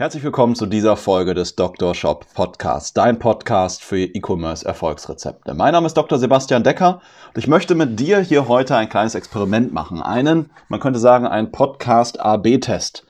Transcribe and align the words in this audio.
Herzlich 0.00 0.24
willkommen 0.24 0.54
zu 0.54 0.64
dieser 0.64 0.96
Folge 0.96 1.34
des 1.34 1.56
Dr. 1.56 1.94
Shop 1.94 2.24
Podcasts, 2.32 2.94
dein 2.94 3.18
Podcast 3.18 3.84
für 3.84 3.98
E-Commerce 3.98 4.64
Erfolgsrezepte. 4.64 5.52
Mein 5.52 5.72
Name 5.72 5.86
ist 5.86 5.94
Dr. 5.94 6.18
Sebastian 6.18 6.62
Decker 6.62 7.02
und 7.28 7.36
ich 7.36 7.46
möchte 7.46 7.74
mit 7.74 8.00
dir 8.00 8.18
hier 8.20 8.48
heute 8.48 8.78
ein 8.78 8.88
kleines 8.88 9.14
Experiment 9.14 9.74
machen. 9.74 10.00
Einen, 10.00 10.48
man 10.68 10.80
könnte 10.80 10.98
sagen, 10.98 11.26
einen 11.26 11.52
Podcast 11.52 12.18
AB-Test. 12.18 13.06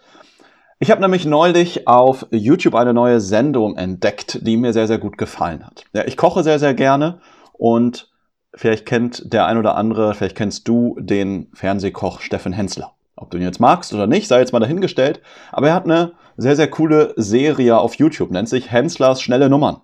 Ich 0.80 0.90
habe 0.90 1.00
nämlich 1.00 1.24
neulich 1.24 1.86
auf 1.86 2.26
YouTube 2.32 2.74
eine 2.74 2.92
neue 2.92 3.20
Sendung 3.20 3.76
entdeckt, 3.76 4.40
die 4.44 4.56
mir 4.56 4.72
sehr, 4.72 4.88
sehr 4.88 4.98
gut 4.98 5.16
gefallen 5.16 5.64
hat. 5.64 5.84
Ja, 5.92 6.04
ich 6.06 6.16
koche 6.16 6.42
sehr, 6.42 6.58
sehr 6.58 6.74
gerne 6.74 7.20
und 7.52 8.10
vielleicht 8.52 8.84
kennt 8.84 9.32
der 9.32 9.46
ein 9.46 9.58
oder 9.58 9.76
andere, 9.76 10.12
vielleicht 10.14 10.36
kennst 10.36 10.66
du 10.66 10.96
den 10.98 11.52
Fernsehkoch 11.54 12.20
Steffen 12.20 12.52
Hensler. 12.52 12.94
Ob 13.20 13.30
du 13.30 13.36
ihn 13.36 13.42
jetzt 13.42 13.60
magst 13.60 13.92
oder 13.92 14.06
nicht, 14.06 14.26
sei 14.28 14.40
jetzt 14.40 14.52
mal 14.52 14.60
dahingestellt. 14.60 15.20
Aber 15.52 15.68
er 15.68 15.74
hat 15.74 15.84
eine 15.84 16.12
sehr, 16.36 16.56
sehr 16.56 16.68
coole 16.68 17.12
Serie 17.16 17.78
auf 17.78 17.94
YouTube, 17.94 18.30
nennt 18.30 18.48
sich 18.48 18.72
Henslers 18.72 19.20
schnelle 19.20 19.50
Nummern. 19.50 19.82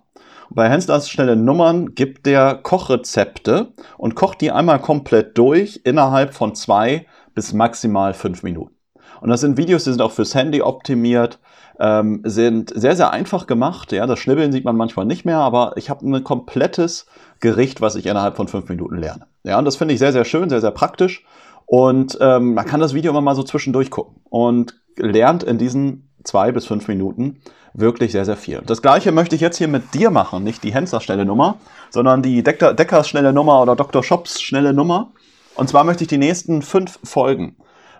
Und 0.49 0.55
bei 0.55 0.69
Henslers 0.69 1.09
schnelle 1.09 1.35
Nummern 1.35 1.93
gibt 1.93 2.25
der 2.25 2.55
Kochrezepte 2.55 3.73
und 3.97 4.15
kocht 4.15 4.41
die 4.41 4.51
einmal 4.51 4.79
komplett 4.79 5.37
durch 5.37 5.81
innerhalb 5.83 6.33
von 6.33 6.55
zwei 6.55 7.05
bis 7.35 7.53
maximal 7.53 8.15
fünf 8.15 8.41
Minuten. 8.41 8.75
Und 9.21 9.29
das 9.29 9.41
sind 9.41 9.57
Videos, 9.57 9.83
die 9.83 9.91
sind 9.91 10.01
auch 10.01 10.11
fürs 10.11 10.33
Handy 10.33 10.61
optimiert, 10.61 11.39
ähm, 11.79 12.21
sind 12.23 12.71
sehr, 12.75 12.95
sehr 12.95 13.11
einfach 13.11 13.45
gemacht. 13.45 13.91
Ja, 13.91 14.07
das 14.07 14.19
Schnibbeln 14.19 14.51
sieht 14.51 14.65
man 14.65 14.75
manchmal 14.75 15.05
nicht 15.05 15.25
mehr, 15.25 15.37
aber 15.37 15.73
ich 15.75 15.91
habe 15.91 16.07
ein 16.07 16.23
komplettes 16.23 17.05
Gericht, 17.39 17.81
was 17.81 17.95
ich 17.95 18.07
innerhalb 18.07 18.35
von 18.35 18.47
fünf 18.47 18.67
Minuten 18.69 18.97
lerne. 18.97 19.27
Ja, 19.43 19.59
und 19.59 19.65
das 19.65 19.75
finde 19.75 19.93
ich 19.93 19.99
sehr, 19.99 20.11
sehr 20.11 20.25
schön, 20.25 20.49
sehr, 20.49 20.61
sehr 20.61 20.71
praktisch. 20.71 21.23
Und 21.67 22.17
ähm, 22.21 22.55
man 22.55 22.65
kann 22.65 22.79
das 22.79 22.93
Video 22.95 23.11
immer 23.11 23.21
mal 23.21 23.35
so 23.35 23.43
zwischendurch 23.43 23.91
gucken 23.91 24.21
und 24.29 24.73
lernt 24.95 25.43
in 25.43 25.59
diesen 25.59 26.09
zwei 26.23 26.51
bis 26.51 26.65
fünf 26.65 26.87
Minuten 26.87 27.41
wirklich 27.73 28.13
sehr, 28.13 28.25
sehr 28.25 28.37
viel. 28.37 28.63
Das 28.65 28.81
gleiche 28.81 29.11
möchte 29.11 29.35
ich 29.35 29.41
jetzt 29.41 29.57
hier 29.57 29.67
mit 29.67 29.93
dir 29.93 30.09
machen, 30.09 30.43
nicht 30.43 30.63
die 30.63 30.73
Hensler 30.73 31.01
schnelle 31.01 31.25
Nummer, 31.25 31.57
sondern 31.91 32.23
die 32.23 32.41
Deckers 32.41 33.07
schnelle 33.07 33.33
Nummer 33.33 33.61
oder 33.61 33.75
Dr. 33.75 34.03
Shops 34.03 34.41
schnelle 34.41 34.73
Nummer. 34.73 35.11
Und 35.55 35.69
zwar 35.69 35.83
möchte 35.83 36.03
ich 36.03 36.07
die 36.07 36.17
nächsten 36.17 36.63
fünf 36.63 36.99
Folgen 37.03 37.57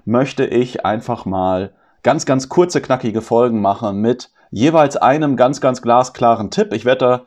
möchte 0.08 0.46
ich 0.46 0.86
einfach 0.86 1.26
mal 1.26 1.74
ganz, 2.02 2.26
ganz 2.26 2.48
kurze, 2.48 2.81
knackige 2.81 3.22
Folgen 3.22 3.59
machen 3.59 4.00
mit 4.00 4.31
jeweils 4.52 4.96
einem 4.96 5.36
ganz, 5.36 5.59
ganz 5.59 5.81
glasklaren 5.81 6.50
Tipp. 6.50 6.72
Ich 6.72 6.86
werde 6.86 7.26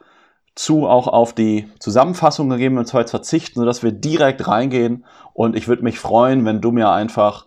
dazu 0.61 0.87
auch 0.87 1.09
auf 1.09 1.33
die 1.33 1.69
Zusammenfassung 1.79 2.51
gegebenenfalls 2.51 3.11
verzichten, 3.11 3.61
sodass 3.61 3.83
wir 3.83 3.93
direkt 3.93 4.47
reingehen. 4.47 5.07
Und 5.33 5.57
ich 5.57 5.69
würde 5.69 5.83
mich 5.83 5.99
freuen, 5.99 6.45
wenn 6.45 6.61
du 6.61 6.71
mir 6.71 6.91
einfach 6.91 7.47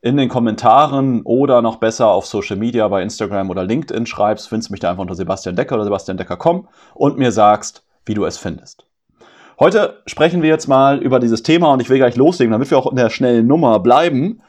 in 0.00 0.16
den 0.16 0.30
Kommentaren 0.30 1.20
oder 1.24 1.60
noch 1.60 1.76
besser 1.76 2.08
auf 2.08 2.24
Social 2.24 2.56
Media 2.56 2.88
bei 2.88 3.02
Instagram 3.02 3.50
oder 3.50 3.64
LinkedIn 3.64 4.06
schreibst, 4.06 4.48
findest 4.48 4.70
mich 4.70 4.80
da 4.80 4.90
einfach 4.90 5.02
unter 5.02 5.14
Sebastian 5.14 5.56
Decker 5.56 5.74
oder 5.74 5.84
Sebastian 5.84 6.16
Decker.com 6.16 6.66
und 6.94 7.18
mir 7.18 7.32
sagst, 7.32 7.84
wie 8.06 8.14
du 8.14 8.24
es 8.24 8.38
findest. 8.38 8.86
Heute 9.60 10.02
sprechen 10.06 10.40
wir 10.40 10.48
jetzt 10.48 10.66
mal 10.66 10.98
über 10.98 11.20
dieses 11.20 11.42
Thema 11.42 11.70
und 11.70 11.80
ich 11.80 11.90
will 11.90 11.98
gleich 11.98 12.16
loslegen, 12.16 12.52
damit 12.52 12.70
wir 12.70 12.78
auch 12.78 12.90
in 12.90 12.96
der 12.96 13.10
schnellen 13.10 13.46
Nummer 13.46 13.78
bleiben. 13.78 14.40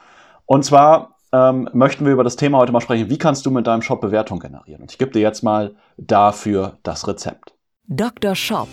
Und 0.45 0.63
zwar 0.63 1.17
ähm, 1.33 1.69
möchten 1.73 2.05
wir 2.05 2.13
über 2.13 2.23
das 2.23 2.37
Thema 2.37 2.59
heute 2.59 2.71
mal 2.71 2.79
sprechen, 2.79 3.09
wie 3.09 3.17
kannst 3.17 3.45
du 3.45 3.51
mit 3.51 3.67
deinem 3.67 3.81
Shop 3.81 3.99
Bewertung 3.99 4.39
generieren? 4.39 4.83
Und 4.83 4.91
ich 4.91 4.97
gebe 4.97 5.11
dir 5.11 5.21
jetzt 5.21 5.43
mal 5.43 5.75
dafür 5.97 6.77
das 6.83 7.09
Rezept. 7.09 7.54
Dr. 7.87 8.33
Shop. 8.33 8.67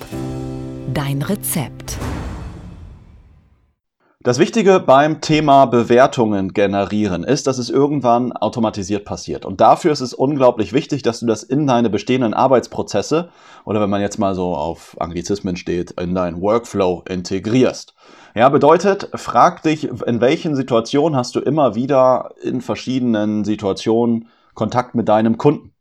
Dein 0.95 1.21
Rezept. 1.21 1.99
Das 4.23 4.39
Wichtige 4.39 4.81
beim 4.81 5.21
Thema 5.21 5.67
Bewertungen 5.67 6.55
generieren 6.55 7.23
ist, 7.23 7.47
dass 7.47 7.59
es 7.59 7.69
irgendwann 7.69 8.33
automatisiert 8.33 9.05
passiert. 9.05 9.45
Und 9.45 9.61
dafür 9.61 9.93
ist 9.93 10.01
es 10.01 10.15
unglaublich 10.15 10.73
wichtig, 10.73 11.03
dass 11.03 11.21
du 11.21 11.27
das 11.27 11.43
in 11.43 11.67
deine 11.67 11.91
bestehenden 11.91 12.33
Arbeitsprozesse 12.33 13.29
oder 13.67 13.83
wenn 13.83 13.91
man 13.91 14.01
jetzt 14.01 14.19
mal 14.19 14.35
so 14.35 14.55
auf 14.55 14.97
Anglizismen 14.99 15.57
steht, 15.57 15.91
in 16.01 16.15
deinen 16.15 16.41
Workflow 16.41 17.05
integrierst. 17.07 17.95
Ja, 18.35 18.49
bedeutet, 18.49 19.11
frag 19.15 19.63
dich, 19.63 19.91
in 20.07 20.23
welchen 20.23 20.57
Situationen 20.57 21.19
hast 21.19 21.35
du 21.35 21.41
immer 21.41 21.75
wieder 21.75 22.31
in 22.43 22.63
verschiedenen 22.63 23.45
Situationen 23.45 24.29
Kontakt 24.55 24.95
mit 24.95 25.07
deinem 25.07 25.37
Kunden? 25.37 25.72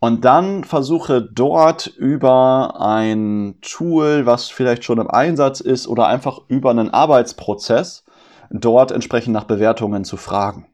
Und 0.00 0.24
dann 0.24 0.64
versuche 0.64 1.20
dort 1.20 1.86
über 1.86 2.80
ein 2.80 3.58
Tool, 3.60 4.24
was 4.24 4.48
vielleicht 4.48 4.82
schon 4.82 4.98
im 4.98 5.10
Einsatz 5.10 5.60
ist 5.60 5.86
oder 5.86 6.06
einfach 6.06 6.40
über 6.48 6.70
einen 6.70 6.88
Arbeitsprozess, 6.88 8.04
dort 8.50 8.92
entsprechend 8.92 9.34
nach 9.34 9.44
Bewertungen 9.44 10.04
zu 10.04 10.16
fragen. 10.16 10.66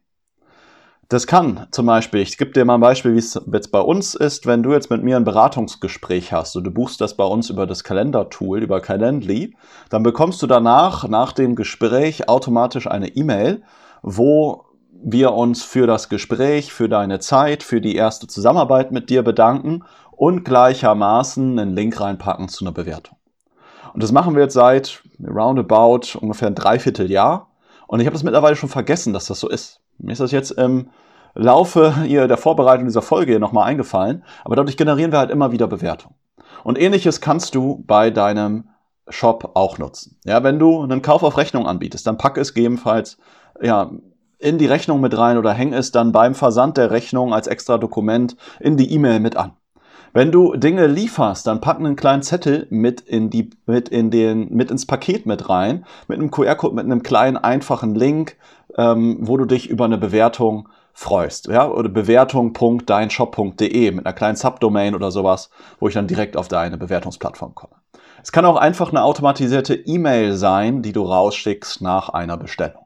Das 1.08 1.26
kann 1.26 1.66
zum 1.72 1.86
Beispiel, 1.86 2.20
ich 2.20 2.38
gebe 2.38 2.52
dir 2.52 2.64
mal 2.64 2.74
ein 2.74 2.80
Beispiel, 2.80 3.14
wie 3.14 3.18
es 3.18 3.40
jetzt 3.52 3.70
bei 3.70 3.80
uns 3.80 4.14
ist, 4.14 4.46
wenn 4.46 4.62
du 4.62 4.72
jetzt 4.72 4.90
mit 4.90 5.04
mir 5.04 5.16
ein 5.16 5.24
Beratungsgespräch 5.24 6.32
hast 6.32 6.56
und 6.56 6.64
du 6.64 6.70
buchst 6.72 7.00
das 7.00 7.16
bei 7.16 7.24
uns 7.24 7.50
über 7.50 7.66
das 7.66 7.84
Kalendertool, 7.84 8.62
über 8.62 8.80
Calendly, 8.80 9.56
dann 9.88 10.02
bekommst 10.02 10.42
du 10.42 10.48
danach, 10.48 11.06
nach 11.08 11.32
dem 11.32 11.54
Gespräch, 11.54 12.28
automatisch 12.28 12.88
eine 12.88 13.08
E-Mail, 13.08 13.62
wo 14.02 14.65
wir 15.08 15.34
uns 15.34 15.62
für 15.62 15.86
das 15.86 16.08
Gespräch, 16.08 16.72
für 16.72 16.88
deine 16.88 17.20
Zeit, 17.20 17.62
für 17.62 17.80
die 17.80 17.94
erste 17.94 18.26
Zusammenarbeit 18.26 18.90
mit 18.90 19.08
dir 19.08 19.22
bedanken 19.22 19.84
und 20.10 20.44
gleichermaßen 20.44 21.60
einen 21.60 21.76
Link 21.76 22.00
reinpacken 22.00 22.48
zu 22.48 22.64
einer 22.64 22.72
Bewertung. 22.72 23.16
Und 23.94 24.02
das 24.02 24.10
machen 24.10 24.34
wir 24.34 24.42
jetzt 24.42 24.54
seit 24.54 25.04
roundabout 25.24 26.18
ungefähr 26.20 26.48
ein 26.48 26.56
Dreivierteljahr. 26.56 27.48
Und 27.86 28.00
ich 28.00 28.06
habe 28.06 28.14
das 28.14 28.24
mittlerweile 28.24 28.56
schon 28.56 28.68
vergessen, 28.68 29.12
dass 29.12 29.26
das 29.26 29.38
so 29.38 29.48
ist. 29.48 29.80
Mir 29.98 30.10
ist 30.10 30.20
das 30.20 30.32
jetzt 30.32 30.50
im 30.50 30.90
Laufe 31.34 32.02
hier 32.02 32.26
der 32.26 32.36
Vorbereitung 32.36 32.86
dieser 32.86 33.00
Folge 33.00 33.30
hier 33.30 33.38
nochmal 33.38 33.68
eingefallen. 33.68 34.24
Aber 34.44 34.56
dadurch 34.56 34.76
generieren 34.76 35.12
wir 35.12 35.20
halt 35.20 35.30
immer 35.30 35.52
wieder 35.52 35.68
Bewertungen. 35.68 36.16
Und 36.64 36.80
ähnliches 36.80 37.20
kannst 37.20 37.54
du 37.54 37.84
bei 37.86 38.10
deinem 38.10 38.70
Shop 39.08 39.52
auch 39.54 39.78
nutzen. 39.78 40.18
Ja, 40.24 40.42
wenn 40.42 40.58
du 40.58 40.82
einen 40.82 41.00
Kauf 41.00 41.22
auf 41.22 41.36
Rechnung 41.36 41.68
anbietest, 41.68 42.08
dann 42.08 42.18
packe 42.18 42.40
es 42.40 42.54
gegebenenfalls 42.54 43.18
ja, 43.62 43.92
in 44.38 44.58
die 44.58 44.66
Rechnung 44.66 45.00
mit 45.00 45.16
rein 45.16 45.38
oder 45.38 45.52
häng 45.52 45.72
es 45.72 45.92
dann 45.92 46.12
beim 46.12 46.34
Versand 46.34 46.76
der 46.76 46.90
Rechnung 46.90 47.32
als 47.32 47.46
extra 47.46 47.78
Dokument 47.78 48.36
in 48.60 48.76
die 48.76 48.92
E-Mail 48.92 49.20
mit 49.20 49.36
an. 49.36 49.52
Wenn 50.12 50.32
du 50.32 50.56
Dinge 50.56 50.86
lieferst, 50.86 51.46
dann 51.46 51.60
pack 51.60 51.78
einen 51.78 51.94
kleinen 51.94 52.22
Zettel 52.22 52.66
mit 52.70 53.02
in 53.02 53.28
die, 53.28 53.50
mit 53.66 53.90
in 53.90 54.10
den, 54.10 54.48
mit 54.50 54.70
ins 54.70 54.86
Paket 54.86 55.26
mit 55.26 55.50
rein, 55.50 55.84
mit 56.08 56.18
einem 56.18 56.30
QR-Code, 56.30 56.74
mit 56.74 56.86
einem 56.86 57.02
kleinen 57.02 57.36
einfachen 57.36 57.94
Link, 57.94 58.36
ähm, 58.78 59.18
wo 59.20 59.36
du 59.36 59.44
dich 59.44 59.68
über 59.68 59.84
eine 59.84 59.98
Bewertung 59.98 60.70
freust, 60.94 61.48
ja, 61.48 61.68
oder 61.68 61.90
bewertung.deinshop.de 61.90 63.90
mit 63.90 64.06
einer 64.06 64.14
kleinen 64.14 64.36
Subdomain 64.36 64.94
oder 64.94 65.10
sowas, 65.10 65.50
wo 65.78 65.88
ich 65.88 65.94
dann 65.94 66.06
direkt 66.06 66.38
auf 66.38 66.48
deine 66.48 66.78
Bewertungsplattform 66.78 67.54
komme. 67.54 67.74
Es 68.22 68.32
kann 68.32 68.46
auch 68.46 68.56
einfach 68.56 68.88
eine 68.88 69.02
automatisierte 69.02 69.74
E-Mail 69.74 70.32
sein, 70.32 70.80
die 70.80 70.92
du 70.92 71.02
rausschickst 71.02 71.82
nach 71.82 72.08
einer 72.08 72.38
Bestellung. 72.38 72.85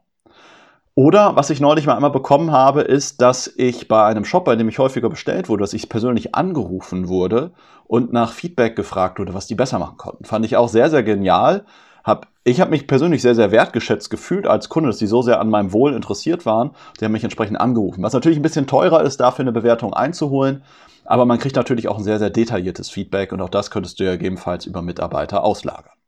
Oder 0.93 1.37
was 1.37 1.49
ich 1.49 1.61
neulich 1.61 1.85
mal 1.85 1.95
einmal 1.95 2.11
bekommen 2.11 2.51
habe, 2.51 2.81
ist, 2.81 3.21
dass 3.21 3.47
ich 3.55 3.87
bei 3.87 4.03
einem 4.03 4.25
Shop, 4.25 4.43
bei 4.43 4.57
dem 4.57 4.67
ich 4.67 4.77
häufiger 4.77 5.09
bestellt 5.09 5.47
wurde, 5.47 5.61
dass 5.61 5.73
ich 5.73 5.87
persönlich 5.87 6.35
angerufen 6.35 7.07
wurde 7.07 7.51
und 7.87 8.11
nach 8.11 8.33
Feedback 8.33 8.75
gefragt 8.75 9.17
wurde, 9.17 9.33
was 9.33 9.47
die 9.47 9.55
besser 9.55 9.79
machen 9.79 9.97
konnten. 9.97 10.25
Fand 10.25 10.45
ich 10.45 10.57
auch 10.57 10.67
sehr, 10.67 10.89
sehr 10.89 11.03
genial. 11.03 11.63
Hab, 12.03 12.27
ich 12.43 12.59
habe 12.59 12.71
mich 12.71 12.87
persönlich 12.87 13.21
sehr, 13.21 13.35
sehr 13.35 13.51
wertgeschätzt 13.51 14.09
gefühlt 14.09 14.47
als 14.47 14.67
Kunde, 14.67 14.89
dass 14.89 14.97
die 14.97 15.07
so 15.07 15.21
sehr 15.21 15.39
an 15.39 15.49
meinem 15.49 15.71
Wohl 15.71 15.93
interessiert 15.93 16.45
waren. 16.45 16.71
Die 16.99 17.05
haben 17.05 17.13
mich 17.13 17.23
entsprechend 17.23 17.61
angerufen. 17.61 18.03
Was 18.03 18.13
natürlich 18.13 18.39
ein 18.39 18.43
bisschen 18.43 18.67
teurer 18.67 19.01
ist, 19.03 19.21
dafür 19.21 19.43
eine 19.43 19.53
Bewertung 19.53 19.93
einzuholen. 19.93 20.63
Aber 21.05 21.25
man 21.25 21.39
kriegt 21.39 21.55
natürlich 21.55 21.87
auch 21.87 21.99
ein 21.99 22.03
sehr, 22.03 22.19
sehr 22.19 22.29
detailliertes 22.31 22.89
Feedback 22.89 23.31
und 23.31 23.41
auch 23.41 23.49
das 23.49 23.71
könntest 23.71 23.99
du 23.99 24.03
ja 24.03 24.11
gegebenenfalls 24.11 24.65
über 24.65 24.81
Mitarbeiter 24.81 25.43
auslagern. 25.43 26.00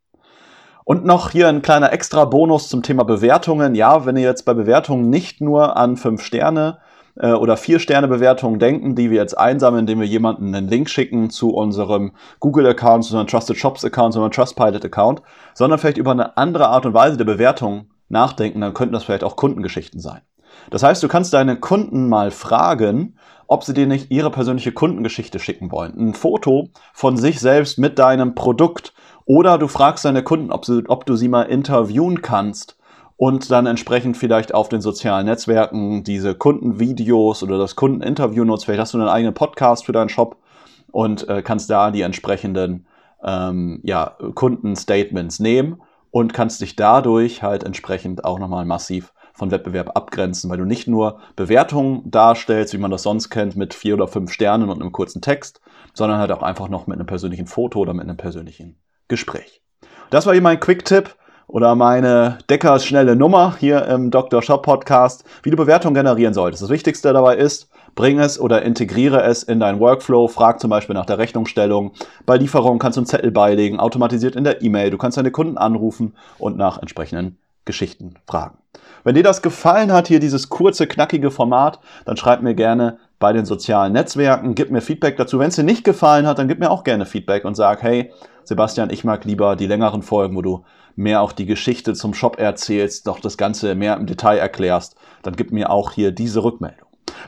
Und 0.85 1.06
noch 1.06 1.30
hier 1.31 1.47
ein 1.47 1.62
kleiner 1.62 1.94
extra 1.94 2.25
Bonus 2.25 2.68
zum 2.68 2.83
Thema 2.83 3.03
Bewertungen. 3.03 3.75
Ja, 3.75 4.06
wenn 4.06 4.18
ihr 4.18 4.24
jetzt 4.24 4.44
bei 4.44 4.53
Bewertungen 4.53 5.09
nicht 5.09 5.39
nur 5.39 5.77
an 5.77 5.95
5 5.95 6.21
Sterne 6.21 6.80
äh, 7.15 7.31
oder 7.31 7.56
4 7.56 7.80
Sterne 7.80 8.07
Bewertungen 8.07 8.59
denken, 8.59 8.95
die 8.95 9.09
wir 9.09 9.18
jetzt 9.18 9.38
einsammeln, 9.38 9.81
indem 9.81 10.01
wir 10.01 10.07
jemanden 10.07 10.53
einen 10.53 10.68
Link 10.68 10.89
schicken 10.89 11.30
zu 11.30 11.51
unserem 11.51 12.12
Google-Account, 12.39 13.06
zu 13.06 13.13
unserem 13.13 13.27
Trusted 13.27 13.57
Shops-Account, 13.57 14.13
zu 14.13 14.19
unserem 14.19 14.31
Trustpilot-Account, 14.31 15.21
sondern 15.53 15.80
vielleicht 15.80 15.97
über 15.97 16.12
eine 16.12 16.35
andere 16.35 16.68
Art 16.68 16.86
und 16.86 16.94
Weise 16.94 17.18
der 17.18 17.25
Bewertung 17.25 17.88
nachdenken, 18.09 18.62
dann 18.62 18.74
könnten 18.74 18.94
das 18.94 19.06
vielleicht 19.06 19.24
auch 19.24 19.38
Kundengeschichten 19.38 20.01
sein. 20.01 20.21
Das 20.69 20.83
heißt, 20.83 21.01
du 21.01 21.07
kannst 21.07 21.33
deine 21.33 21.59
Kunden 21.59 22.09
mal 22.09 22.29
fragen, 22.31 23.18
ob 23.47 23.63
sie 23.63 23.74
dir 23.74 23.88
nicht 23.88 24.12
ihre 24.12 24.31
persönliche 24.31 24.71
Kundengeschichte 24.71 25.39
schicken 25.39 25.71
wollen. 25.71 25.94
Ein 25.97 26.13
Foto 26.13 26.69
von 26.94 27.18
sich 27.18 27.39
selbst 27.39 27.77
mit 27.77 28.00
deinem 28.00 28.36
Produkt. 28.36 28.94
Oder 29.25 29.57
du 29.57 29.67
fragst 29.67 30.05
deine 30.05 30.23
Kunden, 30.23 30.51
ob, 30.51 30.65
sie, 30.65 30.83
ob 30.87 31.05
du 31.05 31.15
sie 31.15 31.27
mal 31.27 31.43
interviewen 31.43 32.21
kannst 32.21 32.77
und 33.17 33.51
dann 33.51 33.65
entsprechend 33.65 34.17
vielleicht 34.17 34.53
auf 34.53 34.69
den 34.69 34.81
sozialen 34.81 35.25
Netzwerken 35.25 36.03
diese 36.03 36.35
Kundenvideos 36.35 37.43
oder 37.43 37.57
das 37.57 37.75
Kundeninterview 37.75 38.43
nutzt. 38.43 38.65
Vielleicht 38.65 38.81
hast 38.81 38.93
du 38.93 38.97
einen 38.97 39.07
eigenen 39.07 39.33
Podcast 39.33 39.85
für 39.85 39.91
deinen 39.91 40.09
Shop 40.09 40.37
und 40.91 41.27
äh, 41.29 41.41
kannst 41.41 41.69
da 41.69 41.91
die 41.91 42.01
entsprechenden 42.01 42.85
ähm, 43.23 43.79
ja, 43.83 44.17
Kundenstatements 44.35 45.39
nehmen 45.39 45.81
und 46.11 46.33
kannst 46.33 46.61
dich 46.61 46.75
dadurch 46.75 47.41
halt 47.41 47.63
entsprechend 47.63 48.25
auch 48.25 48.39
nochmal 48.39 48.65
massiv 48.65 49.13
von 49.33 49.49
Wettbewerb 49.49 49.95
abgrenzen, 49.95 50.49
weil 50.49 50.57
du 50.57 50.65
nicht 50.65 50.87
nur 50.87 51.19
Bewertungen 51.35 52.11
darstellst, 52.11 52.73
wie 52.73 52.77
man 52.77 52.91
das 52.91 53.03
sonst 53.03 53.29
kennt, 53.29 53.55
mit 53.55 53.73
vier 53.73 53.95
oder 53.95 54.07
fünf 54.07 54.31
Sternen 54.31 54.69
und 54.69 54.81
einem 54.81 54.91
kurzen 54.91 55.21
Text, 55.21 55.61
sondern 55.93 56.19
halt 56.19 56.31
auch 56.31 56.43
einfach 56.43 56.69
noch 56.69 56.85
mit 56.85 56.97
einem 56.97 57.07
persönlichen 57.07 57.47
Foto 57.47 57.79
oder 57.79 57.93
mit 57.93 58.03
einem 58.03 58.17
persönlichen 58.17 58.77
Gespräch. 59.13 59.62
Das 60.10 60.25
war 60.25 60.33
hier 60.33 60.42
mein 60.42 60.60
Quick-Tipp 60.60 61.15
oder 61.45 61.75
meine 61.75 62.39
Deckers 62.50 62.83
schnelle 62.83 63.15
Nummer 63.15 63.56
hier 63.60 63.86
im 63.86 64.10
Dr. 64.10 64.42
Shop 64.42 64.63
Podcast, 64.63 65.24
wie 65.44 65.51
du 65.51 65.56
Bewertungen 65.56 65.94
generieren 65.94 66.33
solltest. 66.33 66.63
Das 66.63 66.71
Wichtigste 66.71 67.13
dabei 67.13 67.36
ist, 67.36 67.69
bring 67.94 68.18
es 68.18 68.39
oder 68.39 68.63
integriere 68.63 69.21
es 69.21 69.44
in 69.44 69.60
deinen 69.60 69.80
Workflow. 69.80 70.27
Frag 70.27 70.60
zum 70.60 70.71
Beispiel 70.71 70.95
nach 70.95 71.06
der 71.06 71.19
Rechnungsstellung. 71.19 71.92
Bei 72.25 72.38
Lieferung 72.38 72.80
kannst 72.80 72.98
du 72.98 73.01
einen 73.01 73.06
Zettel 73.06 73.30
beilegen, 73.30 73.80
automatisiert 73.80 74.36
in 74.36 74.45
der 74.45 74.63
E-Mail. 74.63 74.89
Du 74.89 74.98
kannst 74.98 75.19
deine 75.19 75.30
Kunden 75.30 75.60
anrufen 75.60 76.15
und 76.39 76.57
nach 76.57 76.81
entsprechenden 76.81 77.38
Geschichten 77.65 78.15
fragen. 78.25 78.57
Wenn 79.04 79.13
dir 79.13 79.21
das 79.21 79.44
gefallen 79.44 79.92
hat, 79.92 80.07
hier 80.07 80.19
dieses 80.19 80.50
kurze, 80.50 80.88
knackige 80.88 81.30
Format, 81.30 81.80
dann 82.06 82.18
schreib 82.18 82.42
mir 82.42 82.56
gerne 82.56 82.98
bei 83.23 83.31
den 83.31 83.45
sozialen 83.45 83.93
Netzwerken, 83.93 84.53
gib 84.53 84.69
mir 84.69 84.81
Feedback 84.81 85.15
dazu. 85.15 85.39
Wenn 85.39 85.47
es 85.47 85.55
dir 85.55 85.63
nicht 85.63 85.85
gefallen 85.85 86.27
hat, 86.27 86.39
dann 86.39 86.49
gib 86.49 86.59
mir 86.59 86.69
auch 86.69 86.83
gerne 86.83 87.05
Feedback 87.05 87.45
und 87.45 87.55
sag, 87.55 87.81
hey, 87.81 88.11
Sebastian, 88.43 88.89
ich 88.89 89.05
mag 89.05 89.23
lieber 89.23 89.55
die 89.55 89.65
längeren 89.65 90.01
Folgen, 90.01 90.35
wo 90.35 90.41
du 90.41 90.65
mehr 90.97 91.21
auch 91.21 91.31
die 91.31 91.45
Geschichte 91.45 91.93
zum 91.93 92.13
Shop 92.13 92.37
erzählst, 92.37 93.07
doch 93.07 93.21
das 93.21 93.37
Ganze 93.37 93.75
mehr 93.75 93.95
im 93.95 94.07
Detail 94.07 94.39
erklärst. 94.39 94.97
Dann 95.21 95.37
gib 95.37 95.53
mir 95.53 95.69
auch 95.69 95.93
hier 95.93 96.11
diese 96.11 96.43
Rückmeldung. 96.43 96.82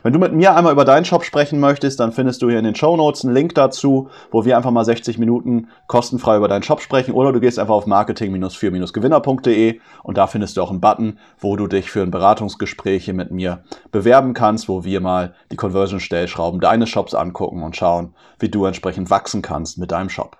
Wenn 0.06 0.12
du 0.12 0.20
mit 0.20 0.32
mir 0.32 0.54
einmal 0.54 0.72
über 0.72 0.84
deinen 0.84 1.04
Shop 1.04 1.24
sprechen 1.24 1.58
möchtest, 1.58 1.98
dann 1.98 2.12
findest 2.12 2.40
du 2.40 2.48
hier 2.48 2.60
in 2.60 2.64
den 2.64 2.76
Show 2.76 2.96
Notes 2.96 3.24
einen 3.24 3.34
Link 3.34 3.56
dazu, 3.56 4.08
wo 4.30 4.44
wir 4.44 4.56
einfach 4.56 4.70
mal 4.70 4.84
60 4.84 5.18
Minuten 5.18 5.66
kostenfrei 5.88 6.36
über 6.36 6.46
deinen 6.46 6.62
Shop 6.62 6.80
sprechen. 6.80 7.10
Oder 7.12 7.32
du 7.32 7.40
gehst 7.40 7.58
einfach 7.58 7.74
auf 7.74 7.86
marketing-für-gewinner.de 7.86 9.80
und 10.04 10.16
da 10.16 10.28
findest 10.28 10.56
du 10.56 10.62
auch 10.62 10.70
einen 10.70 10.80
Button, 10.80 11.18
wo 11.40 11.56
du 11.56 11.66
dich 11.66 11.90
für 11.90 12.02
ein 12.02 12.12
Beratungsgespräch 12.12 13.04
hier 13.04 13.14
mit 13.14 13.32
mir 13.32 13.64
bewerben 13.90 14.32
kannst, 14.32 14.68
wo 14.68 14.84
wir 14.84 15.00
mal 15.00 15.34
die 15.50 15.56
Conversion-Stellschrauben 15.56 16.60
deines 16.60 16.88
Shops 16.88 17.12
angucken 17.12 17.64
und 17.64 17.74
schauen, 17.74 18.14
wie 18.38 18.48
du 18.48 18.64
entsprechend 18.64 19.10
wachsen 19.10 19.42
kannst 19.42 19.76
mit 19.76 19.90
deinem 19.90 20.10
Shop. 20.10 20.36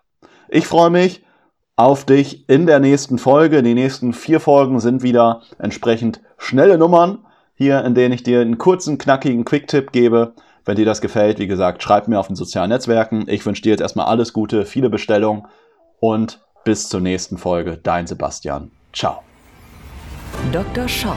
Ich 0.48 0.68
freue 0.68 0.90
mich 0.90 1.24
auf 1.74 2.04
dich 2.04 2.48
in 2.48 2.66
der 2.66 2.78
nächsten 2.78 3.18
Folge. 3.18 3.64
Die 3.64 3.74
nächsten 3.74 4.12
vier 4.12 4.38
Folgen 4.38 4.78
sind 4.78 5.02
wieder 5.02 5.42
entsprechend 5.58 6.20
schnelle 6.38 6.78
Nummern 6.78 7.25
hier, 7.56 7.84
in 7.84 7.94
denen 7.94 8.14
ich 8.14 8.22
dir 8.22 8.40
einen 8.40 8.58
kurzen, 8.58 8.98
knackigen 8.98 9.44
Quick-Tipp 9.44 9.90
gebe. 9.90 10.34
Wenn 10.64 10.76
dir 10.76 10.84
das 10.84 11.00
gefällt, 11.00 11.38
wie 11.38 11.46
gesagt, 11.46 11.82
schreib 11.82 12.06
mir 12.08 12.20
auf 12.20 12.26
den 12.26 12.36
sozialen 12.36 12.70
Netzwerken. 12.70 13.24
Ich 13.28 13.44
wünsche 13.46 13.62
dir 13.62 13.70
jetzt 13.70 13.80
erstmal 13.80 14.06
alles 14.06 14.32
Gute, 14.32 14.66
viele 14.66 14.90
Bestellungen 14.90 15.46
und 16.00 16.40
bis 16.64 16.88
zur 16.88 17.00
nächsten 17.00 17.38
Folge. 17.38 17.78
Dein 17.82 18.06
Sebastian. 18.06 18.70
Ciao. 18.92 19.22
Dr. 20.52 20.86
Shop, 20.88 21.16